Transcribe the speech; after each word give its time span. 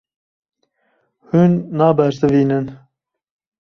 Hûn 1.29 1.51
nabersivînin. 1.77 2.65